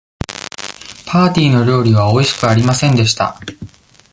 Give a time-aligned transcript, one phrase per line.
[1.05, 3.39] パーティーの料理はおいしくありませんでした。